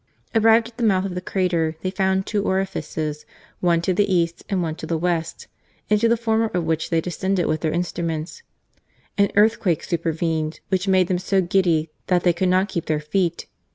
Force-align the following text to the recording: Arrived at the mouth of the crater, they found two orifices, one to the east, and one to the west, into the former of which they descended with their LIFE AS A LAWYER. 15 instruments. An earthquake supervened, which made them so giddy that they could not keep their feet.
Arrived 0.33 0.67
at 0.67 0.77
the 0.77 0.83
mouth 0.83 1.05
of 1.05 1.13
the 1.13 1.21
crater, 1.21 1.75
they 1.83 1.91
found 1.91 2.25
two 2.25 2.43
orifices, 2.43 3.23
one 3.59 3.81
to 3.83 3.93
the 3.93 4.11
east, 4.11 4.43
and 4.49 4.63
one 4.63 4.73
to 4.73 4.87
the 4.87 4.97
west, 4.97 5.45
into 5.91 6.09
the 6.09 6.17
former 6.17 6.47
of 6.55 6.63
which 6.63 6.89
they 6.89 6.99
descended 6.99 7.45
with 7.45 7.61
their 7.61 7.69
LIFE 7.69 7.81
AS 7.81 7.93
A 7.99 8.01
LAWYER. 8.01 8.07
15 8.17 8.17
instruments. 8.17 8.43
An 9.19 9.31
earthquake 9.35 9.83
supervened, 9.83 10.59
which 10.69 10.87
made 10.87 11.07
them 11.07 11.19
so 11.19 11.39
giddy 11.39 11.91
that 12.07 12.23
they 12.23 12.33
could 12.33 12.49
not 12.49 12.67
keep 12.67 12.87
their 12.87 12.99
feet. 12.99 13.45